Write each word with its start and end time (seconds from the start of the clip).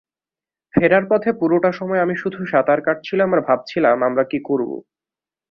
ফেরার 0.73 1.05
পথে 1.09 1.29
পুরোটা 1.33 1.71
সময় 1.71 1.99
আমি 1.99 2.15
শুধু 2.15 2.39
সাঁতার 2.45 2.79
কাটছিলাম 2.81 3.29
আর 3.33 3.39
ভাবছিলাম 3.41 3.97
আমরা 4.03 4.23
কী 4.23 4.39
করব। 4.43 4.69